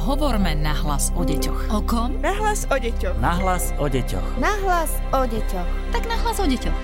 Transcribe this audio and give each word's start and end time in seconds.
Hovorme 0.00 0.56
nahlas 0.56 1.12
o 1.12 1.28
deťoch. 1.28 1.76
O 1.76 1.84
kom? 1.84 2.16
Nahlas 2.24 2.64
o 2.72 2.76
deťoch. 2.80 3.20
Nahlas 3.20 3.76
o 3.76 3.84
deťoch. 3.84 4.40
Nahlas 4.40 4.96
o 5.12 5.28
deťoch. 5.28 5.68
Tak 5.92 6.08
nahlas 6.08 6.40
o 6.40 6.48
deťoch. 6.48 6.78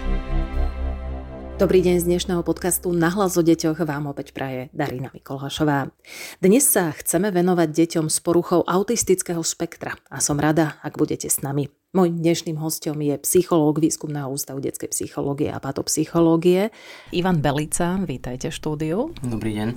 Dobrý 1.57 1.81
deň 1.81 2.05
z 2.05 2.13
dnešného 2.13 2.45
podcastu 2.45 2.93
Nahlas 2.93 3.41
o 3.41 3.43
deťoch 3.43 3.81
vám 3.89 4.13
opäť 4.13 4.37
praje 4.37 4.69
Darina 4.77 5.09
Mikolhašová. 5.17 5.97
Dnes 6.45 6.69
sa 6.69 6.93
chceme 6.93 7.33
venovať 7.33 7.73
deťom 7.73 8.13
s 8.13 8.21
poruchou 8.21 8.61
autistického 8.69 9.41
spektra 9.41 9.97
a 10.13 10.21
som 10.21 10.37
rada, 10.37 10.77
ak 10.85 11.01
budete 11.01 11.33
s 11.33 11.41
nami. 11.41 11.73
Mojím 11.97 12.21
dnešným 12.21 12.61
hostom 12.61 13.01
je 13.01 13.17
psychológ 13.25 13.81
Výskumného 13.81 14.29
ústavu 14.29 14.61
detskej 14.61 14.93
psychológie 14.93 15.49
a 15.49 15.57
patopsychológie 15.57 16.69
Ivan 17.17 17.41
Belica. 17.41 17.97
Vítajte 17.97 18.53
v 18.53 18.59
štúdiu. 18.61 18.99
Dobrý 19.25 19.57
deň. 19.57 19.69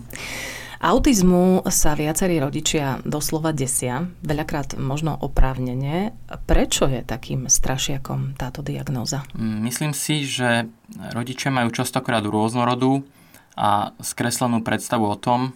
Autizmu 0.79 1.67
sa 1.67 1.91
viacerí 1.91 2.39
rodičia 2.39 3.03
doslova 3.03 3.51
desia, 3.51 4.07
veľakrát 4.23 4.79
možno 4.79 5.11
oprávnene. 5.11 6.15
Prečo 6.47 6.87
je 6.87 7.03
takým 7.03 7.51
strašiakom 7.51 8.39
táto 8.39 8.63
diagnóza? 8.63 9.27
Mm, 9.35 9.59
myslím 9.67 9.91
si, 9.91 10.23
že 10.23 10.71
rodičia 11.11 11.51
majú 11.51 11.75
častokrát 11.75 12.23
rôznorodú 12.23 13.03
a 13.59 13.91
skreslenú 13.99 14.63
predstavu 14.63 15.03
o 15.03 15.19
tom, 15.19 15.51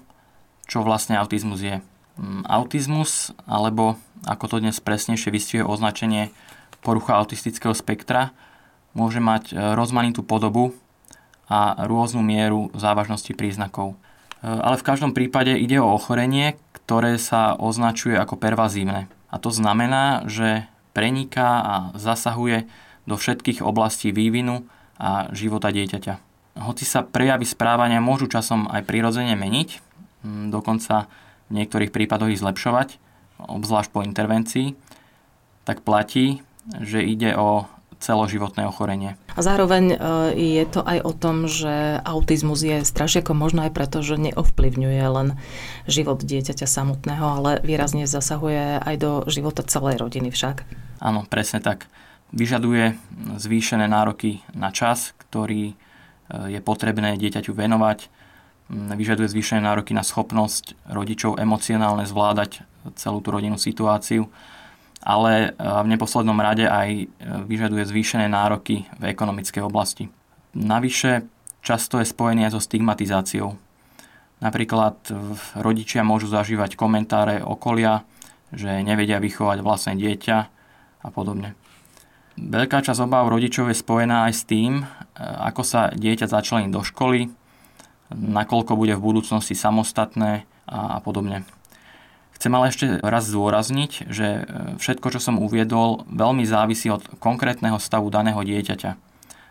čo 0.67 0.83
vlastne 0.83 1.15
autizmus 1.15 1.63
je. 1.63 1.79
Mm, 2.19 2.43
autizmus, 2.43 3.31
alebo 3.47 3.95
ako 4.27 4.51
to 4.51 4.55
dnes 4.59 4.83
presnejšie 4.83 5.31
vystihuje 5.31 5.63
označenie 5.63 6.35
porucha 6.83 7.15
autistického 7.15 7.71
spektra, 7.71 8.35
môže 8.91 9.23
mať 9.23 9.55
e, 9.55 9.71
rozmanitú 9.71 10.19
podobu 10.19 10.75
a 11.47 11.79
rôznu 11.87 12.19
mieru 12.19 12.75
závažnosti 12.75 13.31
príznakov. 13.31 13.95
Ale 14.43 14.75
v 14.75 14.83
každom 14.83 15.15
prípade 15.15 15.55
ide 15.55 15.79
o 15.79 15.95
ochorenie, 15.95 16.59
ktoré 16.83 17.15
sa 17.15 17.55
označuje 17.55 18.19
ako 18.19 18.35
pervazívne. 18.35 19.07
A 19.31 19.39
to 19.39 19.55
znamená, 19.55 20.27
že 20.27 20.67
preniká 20.91 21.63
a 21.63 21.75
zasahuje 21.95 22.67
do 23.07 23.15
všetkých 23.15 23.63
oblastí 23.63 24.11
vývinu 24.11 24.67
a 24.99 25.31
života 25.31 25.71
dieťaťa. 25.71 26.19
Hoci 26.59 26.85
sa 26.85 27.01
prejavy 27.01 27.47
správania 27.47 28.03
môžu 28.03 28.29
časom 28.29 28.69
aj 28.69 28.85
prirodzene 28.85 29.33
meniť, 29.33 29.81
dokonca 30.53 31.09
v 31.49 31.51
niektorých 31.63 31.89
prípadoch 31.89 32.29
ich 32.29 32.43
zlepšovať, 32.43 33.01
obzvlášť 33.41 33.89
po 33.89 34.05
intervencii, 34.05 34.77
tak 35.65 35.81
platí, 35.81 36.45
že 36.83 37.01
ide 37.01 37.33
o 37.33 37.65
celoživotné 38.03 38.67
ochorenie. 38.67 39.15
A 39.33 39.39
zároveň 39.41 39.93
e, 39.93 39.97
je 40.57 40.65
to 40.69 40.85
aj 40.85 40.99
o 41.01 41.13
tom, 41.13 41.49
že 41.49 41.99
autizmus 42.05 42.61
je 42.61 42.85
strašiakom 42.85 43.33
možno 43.33 43.65
aj 43.65 43.73
preto, 43.73 44.05
že 44.05 44.21
neovplyvňuje 44.21 45.03
len 45.09 45.37
život 45.89 46.21
dieťaťa 46.21 46.69
samotného, 46.69 47.25
ale 47.25 47.51
výrazne 47.65 48.05
zasahuje 48.05 48.81
aj 48.81 48.95
do 49.01 49.11
života 49.25 49.65
celej 49.65 49.97
rodiny 50.01 50.29
však. 50.29 50.65
Áno, 51.01 51.25
presne 51.25 51.59
tak. 51.59 51.89
Vyžaduje 52.33 52.97
zvýšené 53.37 53.89
nároky 53.89 54.45
na 54.53 54.69
čas, 54.69 55.17
ktorý 55.17 55.73
e, 55.73 55.75
je 56.53 56.59
potrebné 56.61 57.17
dieťaťu 57.17 57.57
venovať. 57.57 58.13
Vyžaduje 58.73 59.27
zvýšené 59.27 59.65
nároky 59.65 59.97
na 59.97 60.05
schopnosť 60.05 60.77
rodičov 60.87 61.41
emocionálne 61.41 62.07
zvládať 62.07 62.63
celú 62.95 63.19
tú 63.19 63.29
rodinnú 63.33 63.59
situáciu 63.59 64.29
ale 65.03 65.51
e, 65.51 65.59
v 65.59 65.87
neposlednom 65.91 66.39
rade 66.39 66.63
aj 66.63 66.89
e, 66.95 67.05
vyžaduje 67.43 67.83
zvýšené 67.83 68.31
nároky 68.31 68.87
v 68.97 69.03
ekonomickej 69.11 69.61
oblasti. 69.61 70.07
Navyše 70.55 71.27
často 71.59 71.99
je 71.99 72.07
spojený 72.07 72.47
aj 72.47 72.55
so 72.55 72.61
stigmatizáciou. 72.63 73.59
Napríklad 74.39 74.99
rodičia 75.55 76.03
môžu 76.03 76.27
zažívať 76.27 76.75
komentáre 76.75 77.39
okolia, 77.39 78.03
že 78.51 78.83
nevedia 78.83 79.19
vychovať 79.23 79.63
vlastné 79.63 79.95
dieťa 79.95 80.37
a 81.03 81.07
podobne. 81.11 81.55
Veľká 82.35 82.83
časť 82.83 83.07
obáv 83.07 83.31
rodičov 83.31 83.71
je 83.71 83.77
spojená 83.77 84.27
aj 84.27 84.33
s 84.33 84.43
tým, 84.47 84.81
e, 84.81 84.85
ako 85.19 85.61
sa 85.67 85.91
dieťa 85.91 86.31
začlení 86.31 86.71
do 86.71 86.79
školy, 86.79 87.27
nakoľko 88.13 88.77
bude 88.79 88.95
v 88.95 89.03
budúcnosti 89.03 89.57
samostatné 89.57 90.45
a 90.69 91.01
podobne. 91.03 91.43
Chcem 92.37 92.51
ale 92.53 92.73
ešte 92.73 92.99
raz 92.99 93.29
zdôrazniť, 93.29 94.09
že 94.09 94.27
e, 94.27 94.41
všetko, 94.81 95.07
čo 95.13 95.19
som 95.21 95.39
uviedol, 95.39 96.03
veľmi 96.09 96.43
závisí 96.43 96.89
od 96.89 97.05
konkrétneho 97.21 97.77
stavu 97.79 98.09
daného 98.09 98.41
dieťaťa. 98.41 98.91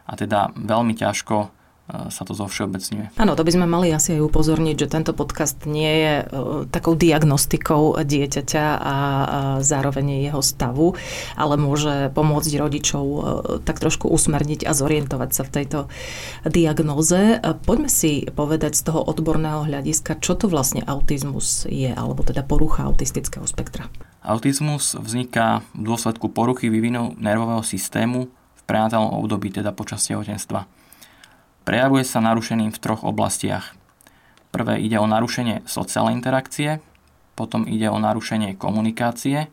A 0.06 0.12
teda 0.18 0.50
veľmi 0.58 0.98
ťažko 0.98 1.61
sa 2.08 2.22
to 2.24 2.32
zovšeobecňuje. 2.32 3.20
Áno, 3.20 3.36
to 3.36 3.44
by 3.44 3.52
sme 3.52 3.66
mali 3.68 3.92
asi 3.92 4.16
aj 4.16 4.24
upozorniť, 4.32 4.76
že 4.80 4.88
tento 4.88 5.12
podcast 5.12 5.68
nie 5.68 5.92
je 5.92 6.14
uh, 6.24 6.64
takou 6.72 6.96
diagnostikou 6.96 8.00
dieťaťa 8.00 8.64
a, 8.64 8.96
zároveň 9.60 10.24
jeho 10.24 10.40
stavu, 10.40 10.96
ale 11.36 11.60
môže 11.60 12.08
pomôcť 12.16 12.52
rodičov 12.56 13.04
uh, 13.04 13.22
tak 13.60 13.78
trošku 13.78 14.08
usmerniť 14.08 14.64
a 14.64 14.72
zorientovať 14.72 15.30
sa 15.36 15.42
v 15.44 15.52
tejto 15.52 15.78
diagnóze. 16.48 17.38
Uh, 17.38 17.52
poďme 17.52 17.92
si 17.92 18.24
povedať 18.32 18.72
z 18.72 18.88
toho 18.88 19.04
odborného 19.04 19.68
hľadiska, 19.68 20.16
čo 20.24 20.32
to 20.32 20.48
vlastne 20.48 20.80
autizmus 20.88 21.68
je, 21.68 21.92
alebo 21.92 22.24
teda 22.24 22.40
porucha 22.40 22.88
autistického 22.88 23.44
spektra. 23.44 23.92
Autizmus 24.22 24.94
vzniká 24.96 25.66
v 25.76 25.92
dôsledku 25.92 26.30
poruchy 26.30 26.70
vývinu 26.70 27.18
nervového 27.18 27.66
systému 27.66 28.30
v 28.30 28.62
prenatálnom 28.64 29.18
období, 29.18 29.50
teda 29.50 29.74
počas 29.74 30.06
tehotenstva. 30.06 30.64
Prejavuje 31.62 32.02
sa 32.02 32.18
narušením 32.18 32.74
v 32.74 32.82
troch 32.82 33.06
oblastiach. 33.06 33.78
Prvé 34.50 34.82
ide 34.82 34.98
o 34.98 35.06
narušenie 35.06 35.62
sociálnej 35.64 36.18
interakcie, 36.18 36.82
potom 37.38 37.64
ide 37.64 37.88
o 37.88 38.02
narušenie 38.02 38.58
komunikácie 38.58 39.48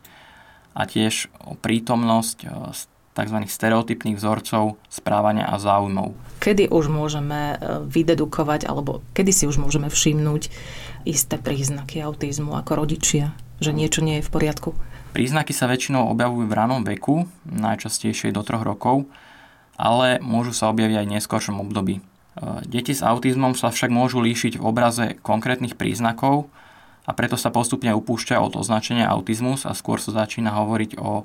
a 0.74 0.82
tiež 0.84 1.30
o 1.40 1.54
prítomnosť 1.54 2.38
e, 2.44 2.46
tzv. 3.14 3.38
stereotypných 3.46 4.18
vzorcov 4.18 4.76
správania 4.90 5.48
a 5.48 5.56
záujmov. 5.56 6.12
Kedy 6.42 6.68
už 6.68 6.90
môžeme 6.90 7.56
e, 7.56 7.80
vydedukovať, 7.86 8.66
alebo 8.66 9.00
kedy 9.16 9.30
si 9.32 9.44
už 9.46 9.62
môžeme 9.62 9.88
všimnúť 9.88 10.50
isté 11.06 11.40
príznaky 11.40 12.02
autizmu 12.04 12.58
ako 12.58 12.84
rodičia, 12.84 13.32
že 13.62 13.72
niečo 13.72 14.04
nie 14.04 14.20
je 14.20 14.26
v 14.26 14.32
poriadku? 14.34 14.70
Príznaky 15.10 15.50
sa 15.50 15.66
väčšinou 15.66 16.06
objavujú 16.14 16.46
v 16.46 16.54
ranom 16.54 16.82
veku, 16.86 17.26
najčastejšie 17.46 18.30
do 18.30 18.46
troch 18.46 18.62
rokov, 18.62 19.10
ale 19.80 20.20
môžu 20.20 20.52
sa 20.52 20.68
objaviť 20.68 20.96
aj 21.00 21.06
v 21.08 21.14
neskôršom 21.16 21.56
období. 21.64 21.98
E, 21.98 22.02
deti 22.68 22.92
s 22.92 23.00
autizmom 23.00 23.56
sa 23.56 23.72
však 23.72 23.88
môžu 23.88 24.20
líšiť 24.20 24.60
v 24.60 24.66
obraze 24.68 25.16
konkrétnych 25.24 25.80
príznakov 25.80 26.52
a 27.08 27.16
preto 27.16 27.40
sa 27.40 27.48
postupne 27.48 27.88
upúšťa 27.96 28.36
od 28.44 28.60
označenia 28.60 29.08
autizmus 29.08 29.64
a 29.64 29.72
skôr 29.72 29.96
sa 29.96 30.12
začína 30.12 30.52
hovoriť 30.52 31.00
o 31.00 31.24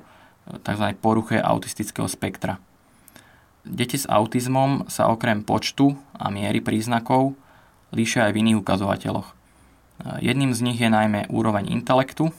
tzv. 0.64 0.86
poruche 0.96 1.36
autistického 1.36 2.08
spektra. 2.08 2.56
Deti 3.68 4.00
s 4.00 4.08
autizmom 4.08 4.88
sa 4.88 5.12
okrem 5.12 5.44
počtu 5.44 5.92
a 6.16 6.32
miery 6.32 6.64
príznakov 6.64 7.36
líšia 7.92 8.30
aj 8.30 8.32
v 8.32 8.40
iných 8.40 8.60
ukazovateľoch. 8.64 9.28
E, 9.28 9.34
jedným 10.24 10.56
z 10.56 10.64
nich 10.64 10.80
je 10.80 10.88
najmä 10.88 11.28
úroveň 11.28 11.68
intelektu, 11.68 12.32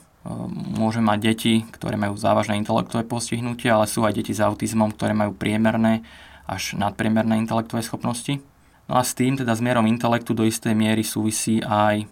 môže 0.76 1.00
mať 1.00 1.20
deti, 1.24 1.54
ktoré 1.72 1.96
majú 1.96 2.20
závažné 2.20 2.60
intelektové 2.60 3.08
postihnutie, 3.08 3.72
ale 3.72 3.88
sú 3.88 4.04
aj 4.04 4.20
deti 4.20 4.36
s 4.36 4.44
autizmom, 4.44 4.92
ktoré 4.92 5.16
majú 5.16 5.32
priemerné 5.32 6.04
až 6.48 6.76
nadpriemerné 6.76 7.40
intelektové 7.40 7.84
schopnosti. 7.84 8.40
No 8.88 9.00
a 9.00 9.04
s 9.04 9.16
tým, 9.16 9.36
teda 9.36 9.52
s 9.56 9.64
mierom 9.64 9.88
intelektu 9.88 10.32
do 10.32 10.48
istej 10.48 10.72
miery 10.72 11.04
súvisí 11.04 11.60
aj 11.60 12.08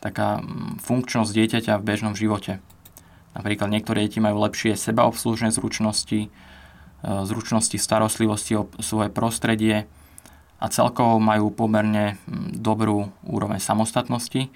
taká 0.00 0.40
mm, 0.40 0.80
funkčnosť 0.84 1.30
dieťaťa 1.32 1.80
v 1.80 1.86
bežnom 1.86 2.12
živote. 2.16 2.60
Napríklad 3.36 3.72
niektoré 3.72 4.08
deti 4.08 4.20
majú 4.20 4.40
lepšie 4.44 4.76
sebaobslužné 4.76 5.52
zručnosti, 5.52 6.28
e, 6.28 6.28
zručnosti 7.04 7.76
starostlivosti 7.76 8.56
o 8.56 8.68
svoje 8.80 9.12
prostredie 9.12 9.84
a 10.60 10.66
celkovo 10.72 11.20
majú 11.20 11.52
pomerne 11.52 12.20
mm, 12.24 12.60
dobrú 12.60 13.12
úroveň 13.24 13.60
samostatnosti 13.60 14.48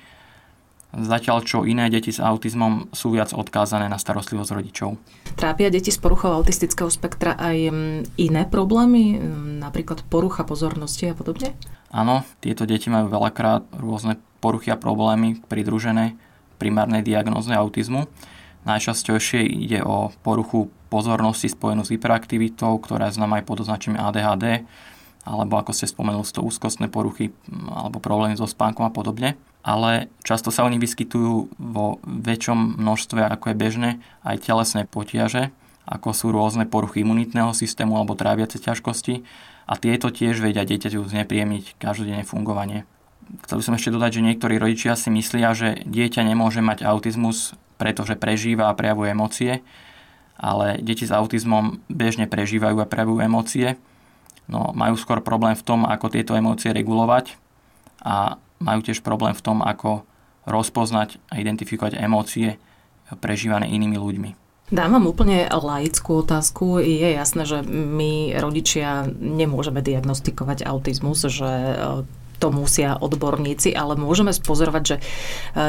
Zatiaľ 0.88 1.44
čo 1.44 1.68
iné 1.68 1.92
deti 1.92 2.08
s 2.08 2.16
autizmom 2.16 2.88
sú 2.96 3.12
viac 3.12 3.36
odkázané 3.36 3.92
na 3.92 4.00
starostlivosť 4.00 4.50
rodičov. 4.56 4.96
Trápia 5.36 5.68
deti 5.68 5.92
s 5.92 6.00
poruchou 6.00 6.32
autistického 6.32 6.88
spektra 6.88 7.36
aj 7.36 7.56
mm, 7.68 8.00
iné 8.16 8.48
problémy, 8.48 9.20
mm, 9.20 9.60
napríklad 9.60 10.00
porucha 10.08 10.48
pozornosti 10.48 11.12
a 11.12 11.14
podobne? 11.14 11.52
Áno, 11.92 12.24
tieto 12.40 12.64
deti 12.64 12.88
majú 12.88 13.12
veľakrát 13.12 13.68
rôzne 13.76 14.16
poruchy 14.40 14.72
a 14.72 14.80
problémy 14.80 15.44
pridružené 15.44 16.16
primárnej 16.56 17.04
diagnóze 17.04 17.52
autizmu. 17.52 18.08
Najčastejšie 18.64 19.44
ide 19.44 19.84
o 19.84 20.08
poruchu 20.24 20.72
pozornosti 20.88 21.52
spojenú 21.52 21.84
s 21.84 21.92
hyperaktivitou, 21.92 22.80
ktorá 22.80 23.12
je 23.12 23.20
známa 23.20 23.40
aj 23.40 23.44
pod 23.44 23.60
označením 23.60 24.00
ADHD, 24.00 24.64
alebo 25.28 25.60
ako 25.60 25.76
ste 25.76 25.84
spomenuli, 25.84 26.24
to 26.32 26.40
úzkostné 26.40 26.88
poruchy 26.88 27.28
mm, 27.28 27.76
alebo 27.76 28.00
problémy 28.00 28.40
so 28.40 28.48
spánkom 28.48 28.88
a 28.88 28.92
podobne 28.92 29.36
ale 29.62 30.08
často 30.24 30.48
sa 30.48 30.64
oni 30.64 30.80
vyskytujú 30.80 31.54
vo 31.58 31.98
väčšom 32.04 32.78
množstve, 32.80 33.20
ako 33.24 33.52
je 33.52 33.56
bežné, 33.56 33.90
aj 34.24 34.46
telesné 34.46 34.86
potiaže, 34.88 35.50
ako 35.88 36.12
sú 36.12 36.30
rôzne 36.30 36.68
poruchy 36.68 37.02
imunitného 37.02 37.52
systému 37.56 37.96
alebo 37.96 38.18
tráviace 38.18 38.60
ťažkosti 38.60 39.24
a 39.68 39.74
tieto 39.76 40.08
tiež 40.08 40.40
vedia 40.40 40.64
dieťaťu 40.64 41.04
znepríjemniť 41.04 41.80
každodenné 41.80 42.24
fungovanie. 42.24 42.88
Chcel 43.44 43.60
by 43.60 43.64
som 43.64 43.76
ešte 43.76 43.92
dodať, 43.92 44.10
že 44.20 44.24
niektorí 44.24 44.56
rodičia 44.56 44.96
si 44.96 45.12
myslia, 45.12 45.52
že 45.52 45.84
dieťa 45.84 46.24
nemôže 46.24 46.64
mať 46.64 46.84
autizmus 46.88 47.52
pretože 47.78 48.18
prežíva 48.18 48.68
a 48.68 48.76
prejavuje 48.76 49.14
emócie, 49.14 49.52
ale 50.36 50.82
deti 50.82 51.06
s 51.06 51.14
autizmom 51.14 51.80
bežne 51.86 52.26
prežívajú 52.26 52.82
a 52.82 52.90
prejavujú 52.90 53.22
emócie, 53.22 53.78
no 54.50 54.74
majú 54.74 54.98
skôr 54.98 55.22
problém 55.22 55.54
v 55.54 55.64
tom, 55.64 55.86
ako 55.86 56.10
tieto 56.10 56.34
emócie 56.34 56.74
regulovať 56.74 57.38
a 58.02 58.36
majú 58.58 58.80
tiež 58.82 59.02
problém 59.02 59.34
v 59.34 59.44
tom, 59.44 59.58
ako 59.62 60.06
rozpoznať 60.48 61.20
a 61.28 61.38
identifikovať 61.38 61.98
emócie 62.00 62.56
prežívané 63.20 63.68
inými 63.68 63.96
ľuďmi. 63.96 64.30
Dám 64.68 65.00
vám 65.00 65.08
úplne 65.08 65.48
laickú 65.48 66.20
otázku. 66.20 66.76
Je 66.84 67.16
jasné, 67.16 67.48
že 67.48 67.64
my 67.64 68.36
rodičia 68.36 69.08
nemôžeme 69.16 69.80
diagnostikovať 69.80 70.68
autizmus, 70.68 71.24
že 71.24 71.48
e, 71.48 71.74
to 72.36 72.48
musia 72.52 73.00
odborníci, 73.00 73.72
ale 73.72 73.96
môžeme 73.96 74.28
spozorovať, 74.28 74.82
že 74.84 74.96
e, 75.00 75.02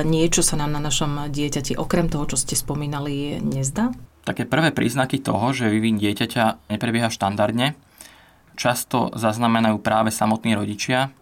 niečo 0.04 0.44
sa 0.44 0.60
nám 0.60 0.76
na 0.76 0.84
našom 0.84 1.32
dieťati, 1.32 1.80
okrem 1.80 2.12
toho, 2.12 2.28
čo 2.28 2.36
ste 2.36 2.60
spomínali, 2.60 3.40
nezdá? 3.40 3.96
Také 4.28 4.44
prvé 4.44 4.76
príznaky 4.76 5.24
toho, 5.24 5.56
že 5.56 5.72
vývin 5.72 5.96
dieťaťa 5.96 6.68
neprebieha 6.68 7.08
štandardne, 7.08 7.80
často 8.60 9.16
zaznamenajú 9.16 9.80
práve 9.80 10.12
samotní 10.12 10.60
rodičia, 10.60 11.16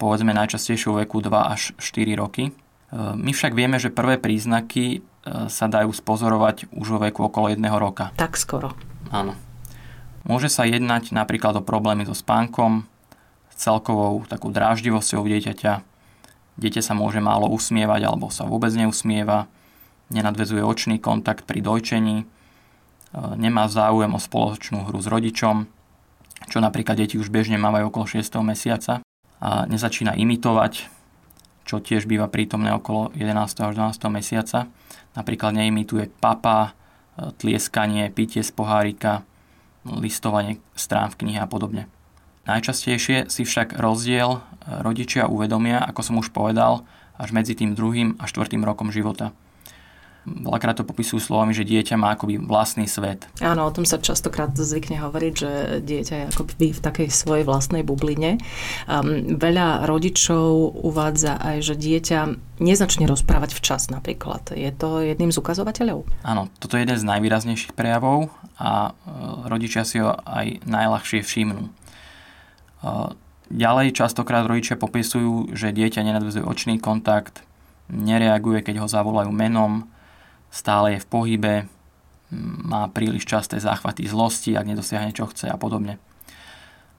povedzme 0.00 0.32
najčastejšie 0.32 1.04
veku 1.04 1.20
2 1.20 1.28
až 1.28 1.76
4 1.76 2.16
roky. 2.16 2.48
E, 2.48 2.52
my 2.96 3.30
však 3.36 3.52
vieme, 3.52 3.76
že 3.76 3.92
prvé 3.92 4.16
príznaky 4.16 5.04
E, 5.20 5.52
sa 5.52 5.68
dajú 5.68 5.92
spozorovať 5.92 6.72
už 6.72 6.96
vo 6.96 6.98
veku 7.04 7.28
okolo 7.28 7.52
jedného 7.52 7.76
roka. 7.76 8.08
Tak 8.16 8.40
skoro. 8.40 8.72
Áno. 9.12 9.36
Môže 10.24 10.48
sa 10.48 10.64
jednať 10.64 11.12
napríklad 11.12 11.60
o 11.60 11.62
problémy 11.64 12.08
so 12.08 12.16
spánkom, 12.16 12.88
s 13.52 13.56
celkovou 13.60 14.24
takú 14.24 14.48
dráždivosťou 14.48 15.28
dieťaťa. 15.28 15.72
Dieťa 16.60 16.82
sa 16.84 16.96
môže 16.96 17.20
málo 17.20 17.52
usmievať 17.52 18.00
alebo 18.08 18.32
sa 18.32 18.48
vôbec 18.48 18.72
neusmieva, 18.72 19.48
nenadvezuje 20.08 20.64
očný 20.64 20.96
kontakt 20.96 21.44
pri 21.44 21.60
dojčení, 21.60 22.24
e, 22.24 22.26
nemá 23.36 23.68
záujem 23.68 24.16
o 24.16 24.20
spoločnú 24.20 24.88
hru 24.88 25.04
s 25.04 25.08
rodičom, 25.08 25.68
čo 26.48 26.58
napríklad 26.64 26.96
deti 26.96 27.20
už 27.20 27.28
bežne 27.28 27.60
mávajú 27.60 27.92
okolo 27.92 28.08
6. 28.08 28.40
mesiaca 28.40 29.04
nezačína 29.40 30.14
imitovať, 30.16 30.86
čo 31.64 31.80
tiež 31.80 32.04
býva 32.04 32.28
prítomné 32.28 32.72
okolo 32.76 33.12
11. 33.16 33.36
až 33.40 33.72
12. 33.76 33.96
mesiaca 34.12 34.68
Napríklad 35.14 35.58
neimituje 35.58 36.06
papa, 36.22 36.70
e, 37.18 37.34
tlieskanie, 37.34 38.10
pitie 38.14 38.46
z 38.46 38.52
pohárika, 38.54 39.26
listovanie 39.82 40.62
strán 40.78 41.10
v 41.10 41.26
knihe 41.26 41.40
a 41.42 41.50
podobne. 41.50 41.90
Najčastejšie 42.46 43.26
si 43.26 43.42
však 43.42 43.74
rozdiel 43.78 44.38
e, 44.38 44.40
rodičia 44.86 45.26
uvedomia, 45.26 45.82
ako 45.82 46.00
som 46.02 46.16
už 46.22 46.30
povedal, 46.30 46.86
až 47.18 47.34
medzi 47.34 47.58
tým 47.58 47.74
druhým 47.74 48.16
a 48.22 48.24
štvrtým 48.30 48.62
rokom 48.62 48.94
života. 48.94 49.34
Veľakrát 50.28 50.76
to 50.76 50.84
popisujú 50.84 51.16
slovami, 51.16 51.56
že 51.56 51.64
dieťa 51.64 51.96
má 51.96 52.12
akoby 52.12 52.36
vlastný 52.36 52.84
svet. 52.84 53.24
Áno, 53.40 53.64
o 53.64 53.72
tom 53.72 53.88
sa 53.88 53.96
častokrát 53.96 54.52
zvykne 54.52 55.00
hovoriť, 55.00 55.32
že 55.32 55.50
dieťa 55.80 56.14
je 56.14 56.24
akoby 56.28 56.66
v 56.76 56.80
takej 56.80 57.08
svojej 57.08 57.44
vlastnej 57.48 57.80
bubline. 57.80 58.36
Um, 58.84 59.40
veľa 59.40 59.88
rodičov 59.88 60.76
uvádza 60.84 61.40
aj, 61.40 61.56
že 61.64 61.74
dieťa 61.80 62.20
nezačne 62.60 63.08
rozprávať 63.08 63.56
včas 63.56 63.88
napríklad. 63.88 64.52
Je 64.52 64.68
to 64.70 65.00
jedným 65.00 65.32
z 65.32 65.40
ukazovateľov? 65.40 66.04
Áno, 66.22 66.52
toto 66.60 66.76
je 66.76 66.84
jeden 66.84 67.00
z 67.00 67.08
najvýraznejších 67.08 67.72
prejavov 67.72 68.28
a 68.60 68.92
e, 68.92 69.48
rodičia 69.48 69.88
si 69.88 70.04
ho 70.04 70.12
aj 70.12 70.60
najľahšie 70.68 71.24
všimnú. 71.24 71.64
E, 71.64 71.70
ďalej 73.48 73.96
častokrát 73.96 74.44
rodičia 74.44 74.76
popisujú, 74.76 75.56
že 75.56 75.72
dieťa 75.72 76.04
nenadvezuje 76.04 76.44
očný 76.44 76.76
kontakt, 76.76 77.40
nereaguje, 77.88 78.60
keď 78.60 78.84
ho 78.84 78.86
zavolajú 78.86 79.32
menom, 79.32 79.88
stále 80.50 80.98
je 80.98 81.02
v 81.02 81.10
pohybe, 81.10 81.54
má 82.66 82.86
príliš 82.90 83.26
časté 83.26 83.58
záchvaty 83.58 84.06
zlosti, 84.06 84.54
ak 84.54 84.66
nedosiahne 84.66 85.10
čo 85.10 85.26
chce 85.26 85.50
a 85.50 85.58
podobne. 85.58 85.98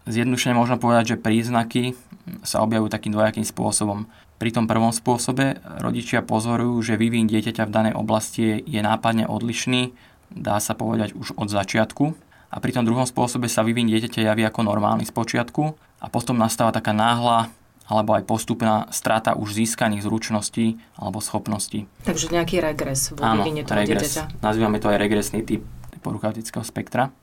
Zjednodušene 0.09 0.57
možno 0.57 0.81
povedať, 0.81 1.15
že 1.15 1.21
príznaky 1.21 1.93
sa 2.41 2.65
objavujú 2.65 2.89
takým 2.89 3.13
dvojakým 3.13 3.45
spôsobom. 3.45 4.09
Pri 4.41 4.49
tom 4.49 4.65
prvom 4.65 4.89
spôsobe 4.89 5.61
rodičia 5.77 6.25
pozorujú, 6.25 6.81
že 6.81 6.97
vývin 6.97 7.29
dieťaťa 7.29 7.69
v 7.69 7.73
danej 7.73 7.93
oblasti 7.93 8.65
je 8.65 8.81
nápadne 8.81 9.29
odlišný, 9.29 9.93
dá 10.33 10.57
sa 10.57 10.73
povedať 10.73 11.13
už 11.13 11.37
od 11.37 11.53
začiatku. 11.53 12.17
A 12.51 12.59
pri 12.59 12.75
tom 12.75 12.83
druhom 12.83 13.05
spôsobe 13.05 13.47
sa 13.47 13.63
vývin 13.63 13.87
dieťaťa 13.87 14.27
javí 14.27 14.43
ako 14.43 14.67
normálny 14.67 15.05
z 15.07 15.13
počiatku 15.13 15.77
a 16.01 16.05
potom 16.09 16.35
nastáva 16.35 16.73
taká 16.73 16.91
náhla 16.91 17.53
alebo 17.91 18.15
aj 18.15 18.23
postupná 18.23 18.87
strata 18.95 19.35
už 19.35 19.51
získaných 19.51 20.07
zručností 20.07 20.79
alebo 20.95 21.19
schopností. 21.19 21.91
Takže 22.07 22.31
nejaký 22.31 22.63
regres 22.63 23.11
vo 23.11 23.19
Áno, 23.19 23.43
vývine 23.43 23.67
toho 23.67 23.83
regres. 23.83 24.15
dieťaťa. 24.15 24.39
Nazývame 24.39 24.79
to 24.79 24.87
aj 24.87 24.97
regresný 24.97 25.43
typ 25.43 25.67
porucha 26.01 26.33
autického 26.33 26.65
spektra. 26.65 27.13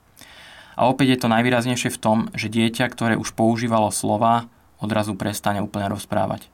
A 0.79 0.87
opäť 0.87 1.17
je 1.17 1.19
to 1.19 1.27
najvýraznejšie 1.27 1.91
v 1.91 1.99
tom, 1.99 2.17
že 2.31 2.47
dieťa, 2.47 2.87
ktoré 2.87 3.19
už 3.19 3.35
používalo 3.35 3.91
slova, 3.91 4.47
odrazu 4.79 5.11
prestane 5.19 5.59
úplne 5.59 5.91
rozprávať. 5.91 6.47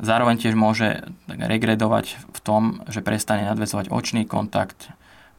Zároveň 0.00 0.40
tiež 0.40 0.56
môže 0.56 1.04
regredovať 1.28 2.16
v 2.32 2.38
tom, 2.40 2.62
že 2.88 3.04
prestane 3.04 3.44
nadvezovať 3.44 3.92
očný 3.92 4.24
kontakt, 4.24 4.88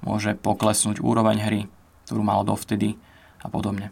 môže 0.06 0.38
poklesnúť 0.38 1.02
úroveň 1.02 1.38
hry, 1.42 1.62
ktorú 2.06 2.22
malo 2.22 2.46
dovtedy 2.46 3.02
a 3.42 3.50
podobne. 3.50 3.90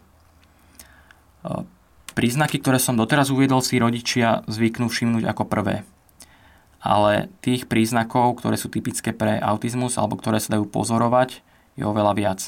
Príznaky, 2.18 2.58
ktoré 2.58 2.82
som 2.82 2.98
doteraz 2.98 3.30
uviedol, 3.30 3.62
si 3.62 3.78
rodičia 3.78 4.42
zvyknú 4.50 4.90
všimnúť 4.90 5.30
ako 5.30 5.46
prvé. 5.46 5.86
Ale 6.82 7.30
tých 7.46 7.70
príznakov, 7.70 8.42
ktoré 8.42 8.58
sú 8.58 8.74
typické 8.74 9.14
pre 9.14 9.38
autizmus 9.38 10.02
alebo 10.02 10.18
ktoré 10.18 10.42
sa 10.42 10.58
dajú 10.58 10.66
pozorovať, 10.66 11.46
je 11.78 11.86
oveľa 11.86 12.18
viac. 12.18 12.40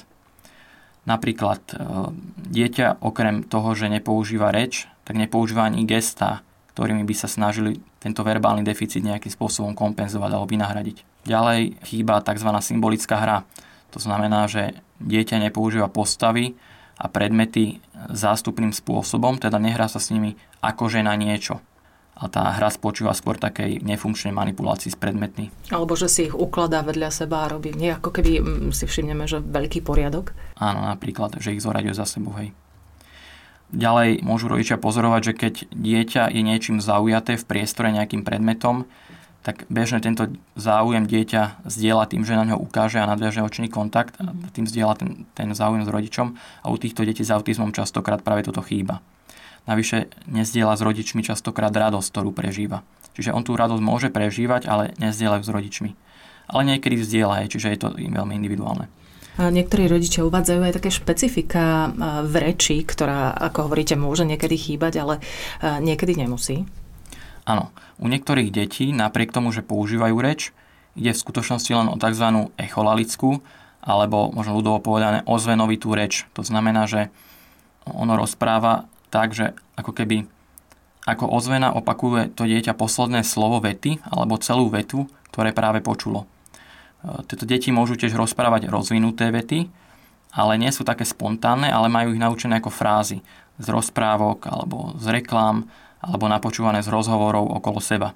Napríklad 1.06 1.62
e, 1.70 1.74
dieťa 2.50 3.06
okrem 3.06 3.46
toho, 3.46 3.78
že 3.78 3.94
nepoužíva 3.94 4.50
reč, 4.50 4.90
tak 5.06 5.22
nepoužíva 5.22 5.70
ani 5.70 5.86
gesta, 5.86 6.42
ktorými 6.74 7.06
by 7.06 7.14
sa 7.14 7.30
snažili 7.30 7.78
tento 8.02 8.26
verbálny 8.26 8.66
deficit 8.66 9.06
nejakým 9.06 9.30
spôsobom 9.30 9.78
kompenzovať 9.78 10.34
alebo 10.34 10.50
vynahradiť. 10.50 11.30
Ďalej 11.30 11.78
chýba 11.86 12.26
tzv. 12.26 12.50
symbolická 12.58 13.22
hra. 13.22 13.46
To 13.94 14.02
znamená, 14.02 14.50
že 14.50 14.82
dieťa 14.98 15.46
nepoužíva 15.46 15.94
postavy, 15.94 16.58
a 17.00 17.06
predmety 17.08 17.80
zástupným 18.12 18.76
spôsobom, 18.76 19.40
teda 19.40 19.56
nehrá 19.56 19.88
sa 19.88 20.04
s 20.04 20.12
nimi 20.12 20.36
akože 20.60 21.00
na 21.00 21.16
niečo. 21.16 21.64
A 22.20 22.28
tá 22.28 22.52
hra 22.52 22.68
spočíva 22.68 23.16
skôr 23.16 23.40
takej 23.40 23.80
nefunkčnej 23.80 24.36
manipulácii 24.36 24.92
s 24.92 25.00
predmetmi. 25.00 25.72
Alebo 25.72 25.96
že 25.96 26.12
si 26.12 26.28
ich 26.28 26.36
ukladá 26.36 26.84
vedľa 26.84 27.16
seba 27.16 27.48
a 27.48 27.52
robí 27.56 27.72
nie 27.72 27.96
ako 27.96 28.12
keby 28.12 28.44
mm, 28.44 28.76
si 28.76 28.84
všimneme, 28.84 29.24
že 29.24 29.40
veľký 29.40 29.80
poriadok. 29.88 30.36
Áno, 30.60 30.84
napríklad, 30.84 31.40
že 31.40 31.56
ich 31.56 31.64
zoraďuje 31.64 31.96
za 31.96 32.04
sebou, 32.04 32.36
hej. 32.36 32.52
Ďalej 33.72 34.26
môžu 34.26 34.52
rodičia 34.52 34.82
pozorovať, 34.82 35.22
že 35.32 35.34
keď 35.38 35.54
dieťa 35.72 36.24
je 36.36 36.42
niečím 36.44 36.84
zaujaté 36.84 37.40
v 37.40 37.48
priestore 37.48 37.94
nejakým 37.96 38.28
predmetom, 38.28 38.84
tak 39.40 39.64
bežne 39.72 40.04
tento 40.04 40.28
záujem 40.60 41.08
dieťa 41.08 41.64
zdieľa 41.64 42.12
tým, 42.12 42.28
že 42.28 42.36
na 42.36 42.44
ňo 42.44 42.60
ukáže 42.60 43.00
a 43.00 43.08
nadviaže 43.08 43.40
očný 43.40 43.72
kontakt 43.72 44.20
a 44.20 44.36
tým 44.52 44.68
zdieľa 44.68 45.00
ten, 45.00 45.10
ten 45.32 45.50
záujem 45.56 45.88
s 45.88 45.90
rodičom 45.90 46.36
a 46.36 46.66
u 46.68 46.76
týchto 46.76 47.08
detí 47.08 47.24
s 47.24 47.32
autizmom 47.32 47.72
častokrát 47.72 48.20
práve 48.20 48.44
toto 48.44 48.60
chýba. 48.60 49.00
Navyše 49.64 50.28
nezdieľa 50.28 50.76
s 50.76 50.82
rodičmi 50.84 51.24
častokrát 51.24 51.72
radosť, 51.72 52.08
ktorú 52.12 52.36
prežíva. 52.36 52.84
Čiže 53.16 53.32
on 53.32 53.48
tú 53.48 53.56
radosť 53.56 53.84
môže 53.84 54.10
prežívať, 54.12 54.68
ale 54.68 54.92
nezdieľa 55.00 55.44
s 55.44 55.52
rodičmi. 55.52 55.92
Ale 56.50 56.62
niekedy 56.66 57.00
zdieľa, 57.00 57.46
čiže 57.48 57.72
je 57.72 57.80
to 57.80 57.88
veľmi 57.96 58.34
individuálne. 58.34 58.90
Niektorí 59.40 59.88
rodičia 59.88 60.28
uvádzajú 60.28 60.60
aj 60.68 60.76
také 60.84 60.92
špecifika 60.92 61.96
v 62.28 62.34
reči, 62.44 62.84
ktorá, 62.84 63.32
ako 63.32 63.72
hovoríte, 63.72 63.96
môže 63.96 64.28
niekedy 64.28 64.60
chýbať, 64.60 65.00
ale 65.00 65.24
niekedy 65.64 66.20
nemusí. 66.20 66.68
Áno, 67.50 67.74
u 67.98 68.06
niektorých 68.06 68.54
detí, 68.54 68.94
napriek 68.94 69.34
tomu, 69.34 69.50
že 69.50 69.66
používajú 69.66 70.16
reč, 70.22 70.54
ide 70.94 71.18
v 71.18 71.24
skutočnosti 71.26 71.72
len 71.74 71.90
o 71.90 71.98
tzv. 71.98 72.54
echolalickú, 72.62 73.42
alebo 73.82 74.30
možno 74.30 74.54
ľudovo 74.62 74.78
povedané 74.86 75.26
ozvenovitú 75.26 75.98
reč. 75.98 76.30
To 76.38 76.46
znamená, 76.46 76.86
že 76.86 77.10
ono 77.90 78.14
rozpráva 78.14 78.86
tak, 79.10 79.34
že 79.34 79.58
ako 79.74 79.98
keby 79.98 80.30
ako 81.10 81.26
ozvena 81.26 81.74
opakuje 81.74 82.30
to 82.38 82.46
dieťa 82.46 82.78
posledné 82.78 83.26
slovo 83.26 83.58
vety 83.64 83.98
alebo 84.06 84.38
celú 84.38 84.70
vetu, 84.70 85.10
ktoré 85.34 85.56
práve 85.56 85.82
počulo. 85.82 86.30
E, 87.02 87.26
tieto 87.26 87.50
deti 87.50 87.74
môžu 87.74 87.98
tiež 87.98 88.14
rozprávať 88.14 88.70
rozvinuté 88.70 89.34
vety, 89.34 89.74
ale 90.38 90.62
nie 90.62 90.70
sú 90.70 90.86
také 90.86 91.08
spontánne, 91.10 91.72
ale 91.72 91.90
majú 91.90 92.14
ich 92.14 92.22
naučené 92.22 92.62
ako 92.62 92.70
frázy 92.70 93.26
z 93.58 93.68
rozprávok 93.74 94.46
alebo 94.46 94.94
z 95.02 95.18
reklám 95.18 95.66
alebo 96.00 96.32
napočúvané 96.32 96.80
z 96.84 96.92
rozhovorov 96.92 97.52
okolo 97.60 97.80
seba. 97.84 98.16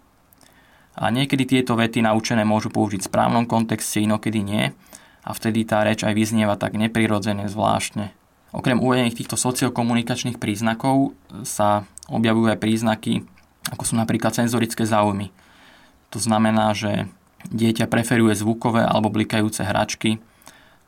A 0.93 1.09
niekedy 1.09 1.49
tieto 1.49 1.73
vety 1.73 2.05
naučené 2.05 2.45
môžu 2.45 2.69
použiť 2.69 3.01
v 3.01 3.09
správnom 3.09 3.45
kontexte, 3.49 4.03
inokedy 4.03 4.45
nie 4.45 4.71
a 5.23 5.29
vtedy 5.33 5.65
tá 5.65 5.81
reč 5.81 6.05
aj 6.05 6.13
vyznieva 6.13 6.59
tak 6.59 6.77
neprirodzene, 6.77 7.49
zvláštne. 7.49 8.13
Okrem 8.53 8.77
uvedených 8.77 9.17
týchto 9.17 9.33
sociokomunikačných 9.33 10.37
príznakov 10.37 11.17
sa 11.41 11.89
objavujú 12.05 12.53
aj 12.53 12.61
príznaky, 12.61 13.25
ako 13.73 13.83
sú 13.87 13.93
napríklad 13.97 14.37
senzorické 14.37 14.85
záujmy. 14.85 15.33
To 16.13 16.21
znamená, 16.21 16.77
že 16.77 17.09
dieťa 17.49 17.89
preferuje 17.89 18.37
zvukové 18.37 18.85
alebo 18.85 19.09
blikajúce 19.09 19.65
hračky, 19.65 20.21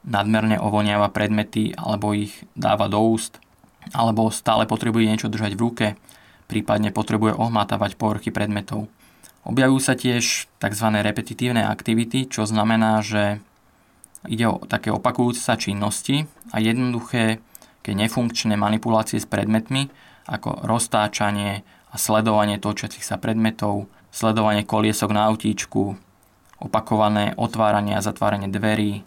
nadmerne 0.05 0.61
ovoniava 0.61 1.09
predmety 1.09 1.73
alebo 1.73 2.13
ich 2.13 2.45
dáva 2.53 2.85
do 2.85 3.01
úst, 3.01 3.41
alebo 3.89 4.29
stále 4.29 4.69
potrebuje 4.69 5.09
niečo 5.09 5.27
držať 5.33 5.57
v 5.57 5.63
ruke, 5.65 5.87
prípadne 6.45 6.93
potrebuje 6.93 7.33
ohmatávať 7.35 7.97
povrchy 7.97 8.29
predmetov. 8.29 8.89
Objavujú 9.45 9.81
sa 9.81 9.93
tiež 9.93 10.49
tzv. 10.57 10.87
repetitívne 11.05 11.69
aktivity, 11.69 12.25
čo 12.25 12.49
znamená, 12.49 13.05
že 13.05 13.37
ide 14.25 14.49
o 14.49 14.57
také 14.65 14.89
opakujúce 14.89 15.37
sa 15.37 15.53
činnosti 15.53 16.25
a 16.49 16.57
jednoduché, 16.57 17.41
keď 17.85 17.93
nefunkčné 17.93 18.57
manipulácie 18.57 19.21
s 19.21 19.29
predmetmi, 19.29 19.93
ako 20.25 20.65
roztáčanie 20.65 21.61
a 21.93 21.95
sledovanie 22.01 22.57
točiacich 22.57 23.05
sa 23.05 23.21
predmetov, 23.21 23.85
sledovanie 24.09 24.65
koliesok 24.65 25.13
na 25.13 25.29
autíčku, 25.29 25.93
opakované 26.57 27.37
otváranie 27.37 27.93
a 27.93 28.01
zatváranie 28.01 28.49
dverí, 28.49 29.05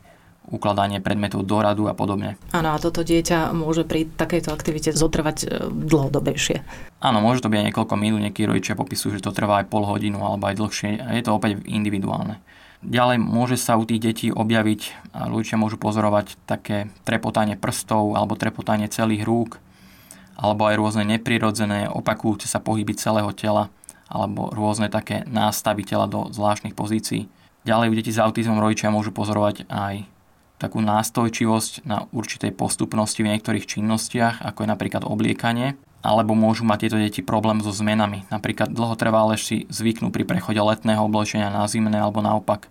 ukladanie 0.49 0.99
predmetov 0.99 1.45
do 1.45 1.61
radu 1.61 1.87
a 1.87 1.95
podobne. 1.95 2.41
Áno, 2.57 2.73
a 2.73 2.81
toto 2.81 3.05
dieťa 3.05 3.53
môže 3.53 3.85
pri 3.85 4.09
takejto 4.09 4.51
aktivite 4.51 4.91
zotrvať 4.97 5.37
e, 5.45 5.47
dlhodobejšie. 5.69 6.57
Áno, 7.05 7.21
môže 7.21 7.45
to 7.45 7.53
byť 7.53 7.59
aj 7.61 7.67
niekoľko 7.73 7.95
minút, 8.01 8.25
niekí 8.25 8.49
rodičia 8.49 8.75
popisujú, 8.75 9.21
že 9.21 9.25
to 9.25 9.37
trvá 9.37 9.63
aj 9.63 9.71
pol 9.71 9.85
hodinu 9.85 10.25
alebo 10.25 10.49
aj 10.49 10.57
dlhšie 10.57 10.91
je 10.99 11.23
to 11.27 11.35
opäť 11.35 11.61
individuálne. 11.67 12.41
Ďalej 12.79 13.19
môže 13.19 13.59
sa 13.59 13.75
u 13.75 13.83
tých 13.83 13.99
detí 13.99 14.27
objaviť, 14.31 15.11
a 15.11 15.27
ľudia 15.27 15.59
môžu 15.59 15.83
pozorovať 15.83 16.39
také 16.47 16.87
trepotanie 17.03 17.59
prstov 17.59 18.15
alebo 18.15 18.39
trepotanie 18.39 18.87
celých 18.87 19.27
rúk, 19.27 19.59
alebo 20.39 20.71
aj 20.71 20.79
rôzne 20.79 21.03
neprirodzené, 21.03 21.91
opakujúce 21.91 22.47
sa 22.47 22.63
pohyby 22.63 22.95
celého 22.95 23.35
tela, 23.35 23.75
alebo 24.07 24.55
rôzne 24.55 24.87
také 24.87 25.27
nástavy 25.27 25.83
tela 25.83 26.07
do 26.07 26.31
zvláštnych 26.31 26.79
pozícií. 26.79 27.27
Ďalej 27.67 27.91
u 27.91 27.95
detí 27.99 28.15
s 28.15 28.23
autizmom 28.23 28.63
rodičia 28.63 28.95
môžu 28.95 29.11
pozorovať 29.11 29.67
aj 29.67 30.07
takú 30.59 30.83
nástojčivosť 30.83 31.87
na 31.87 32.11
určitej 32.11 32.51
postupnosti 32.53 33.23
v 33.23 33.31
niektorých 33.35 33.65
činnostiach, 33.65 34.43
ako 34.43 34.67
je 34.67 34.69
napríklad 34.69 35.03
obliekanie, 35.07 35.79
alebo 36.03 36.35
môžu 36.35 36.63
mať 36.63 36.87
tieto 36.87 36.99
deti 36.99 37.21
problém 37.23 37.63
so 37.63 37.75
zmenami. 37.75 38.27
Napríklad 38.31 38.71
dlhotrvalé 38.71 39.39
si 39.39 39.67
zvyknú 39.71 40.15
pri 40.15 40.27
prechode 40.27 40.59
letného 40.59 41.03
oblečenia 41.03 41.51
na 41.51 41.67
zimné 41.67 41.99
alebo 41.99 42.23
naopak. 42.23 42.67
E, 42.67 42.69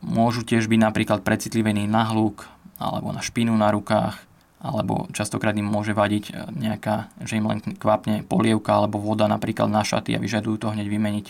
môžu 0.00 0.44
tiež 0.44 0.68
byť 0.68 0.80
napríklad 0.80 1.20
precitlivení 1.20 1.84
na 1.88 2.08
hluk 2.08 2.48
alebo 2.76 3.12
na 3.12 3.24
špinu 3.24 3.56
na 3.56 3.72
rukách, 3.72 4.20
alebo 4.60 5.08
častokrát 5.12 5.56
im 5.56 5.68
môže 5.68 5.92
vadiť 5.92 6.24
e, 6.28 6.32
nejaká, 6.52 7.12
že 7.24 7.36
im 7.36 7.48
len 7.48 7.60
kvapne 7.60 8.24
polievka 8.24 8.72
alebo 8.72 9.00
voda 9.00 9.28
napríklad 9.28 9.68
na 9.68 9.84
šaty 9.84 10.16
a 10.16 10.22
vyžadujú 10.22 10.56
to 10.56 10.72
hneď 10.72 10.88
vymeniť 10.88 11.26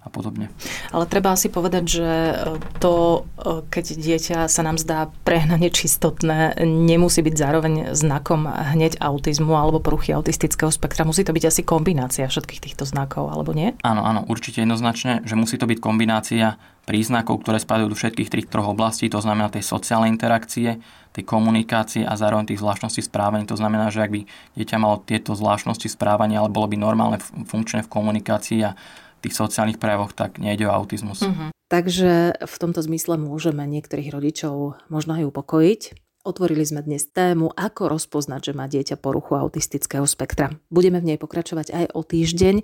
a 0.00 0.08
podobne. 0.08 0.48
Ale 0.96 1.04
treba 1.04 1.36
asi 1.36 1.52
povedať, 1.52 1.84
že 1.84 2.08
e, 2.08 2.34
to, 2.80 3.24
e, 3.36 3.60
keď 3.68 3.84
dieťa 4.00 4.38
sa 4.48 4.62
nám 4.64 4.80
zdá 4.80 5.12
prehnane 5.28 5.68
čistotné, 5.68 6.56
nemusí 6.64 7.20
byť 7.20 7.34
zároveň 7.36 7.74
znakom 7.92 8.48
hneď 8.48 8.96
autizmu 8.96 9.52
alebo 9.52 9.76
poruchy 9.76 10.16
autistického 10.16 10.72
spektra. 10.72 11.04
Musí 11.04 11.20
to 11.20 11.36
byť 11.36 11.44
asi 11.44 11.62
kombinácia 11.68 12.24
všetkých 12.24 12.64
týchto 12.64 12.88
znakov, 12.88 13.28
alebo 13.28 13.52
nie? 13.52 13.76
Áno, 13.84 14.00
áno, 14.00 14.24
určite 14.24 14.64
jednoznačne, 14.64 15.20
že 15.28 15.36
musí 15.36 15.60
to 15.60 15.68
byť 15.68 15.78
kombinácia 15.84 16.56
príznakov, 16.88 17.44
ktoré 17.44 17.60
spadajú 17.60 17.92
do 17.92 17.98
všetkých 17.98 18.32
tých 18.32 18.48
troch 18.48 18.72
oblastí, 18.72 19.06
to 19.12 19.20
znamená 19.20 19.52
tej 19.52 19.62
sociálnej 19.62 20.10
interakcie, 20.10 20.80
tej 21.12 21.24
komunikácie 21.28 22.02
a 22.02 22.16
zároveň 22.16 22.50
tých 22.50 22.62
zvláštností 22.64 23.04
správania. 23.04 23.46
To 23.46 23.58
znamená, 23.58 23.92
že 23.92 24.02
ak 24.02 24.10
by 24.10 24.20
dieťa 24.56 24.76
malo 24.80 25.02
tieto 25.04 25.36
zvláštnosti 25.36 25.86
správania, 25.86 26.40
ale 26.40 26.50
bolo 26.50 26.66
by 26.66 26.80
normálne 26.80 27.18
funkčné 27.20 27.84
v 27.86 27.92
komunikácii 27.92 28.58
a 28.64 28.74
tých 29.22 29.36
sociálnych 29.36 29.80
prejavoch, 29.80 30.16
tak 30.16 30.40
nejde 30.40 30.66
o 30.66 30.74
autizmus. 30.74 31.20
Uh-huh. 31.22 31.52
Takže 31.70 32.40
v 32.42 32.54
tomto 32.58 32.80
zmysle 32.82 33.14
môžeme 33.20 33.62
niektorých 33.68 34.10
rodičov 34.10 34.80
možno 34.90 35.14
aj 35.20 35.28
upokojiť. 35.30 35.82
Otvorili 36.20 36.68
sme 36.68 36.84
dnes 36.84 37.08
tému, 37.08 37.48
ako 37.56 37.96
rozpoznať, 37.96 38.52
že 38.52 38.56
má 38.58 38.68
dieťa 38.68 39.00
poruchu 39.00 39.40
autistického 39.40 40.04
spektra. 40.04 40.52
Budeme 40.68 41.00
v 41.00 41.14
nej 41.14 41.18
pokračovať 41.20 41.72
aj 41.72 41.84
o 41.96 42.04
týždeň. 42.04 42.60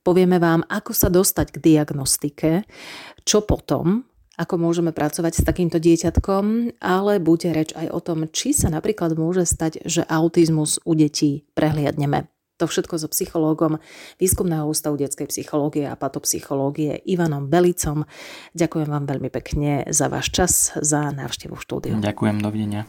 Povieme 0.00 0.40
vám, 0.40 0.64
ako 0.64 0.96
sa 0.96 1.12
dostať 1.12 1.58
k 1.58 1.62
diagnostike, 1.74 2.50
čo 3.26 3.42
potom, 3.44 4.06
ako 4.38 4.54
môžeme 4.60 4.94
pracovať 4.94 5.32
s 5.32 5.42
takýmto 5.44 5.76
dieťatkom, 5.82 6.78
ale 6.80 7.18
bude 7.18 7.50
reč 7.50 7.74
aj 7.74 7.88
o 7.90 8.00
tom, 8.00 8.28
či 8.30 8.54
sa 8.54 8.72
napríklad 8.72 9.16
môže 9.16 9.48
stať, 9.48 9.82
že 9.84 10.06
autizmus 10.06 10.78
u 10.86 10.92
detí 10.94 11.44
prehliadneme. 11.56 12.28
To 12.56 12.64
všetko 12.64 12.96
so 12.96 13.08
psychológom 13.12 13.78
Výskumného 14.16 14.64
ústavu 14.64 14.96
detskej 14.96 15.28
psychológie 15.28 15.84
a 15.84 15.94
patopsychológie 15.96 17.04
Ivanom 17.04 17.52
Belicom. 17.52 18.08
Ďakujem 18.56 18.88
vám 18.88 19.04
veľmi 19.04 19.28
pekne 19.28 19.84
za 19.92 20.08
váš 20.08 20.32
čas, 20.32 20.72
za 20.80 21.12
návštevu 21.12 21.56
štúdiu. 21.60 21.96
Ďakujem, 22.00 22.36
dovidenia. 22.40 22.88